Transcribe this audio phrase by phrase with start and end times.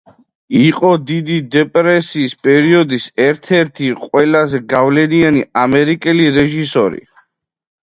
[0.59, 7.07] იყო დიდი დეპრესიის პერიოდის ერთ-ერთი ყველაზე გავლენიანი ამერიკელი რეჟისორი.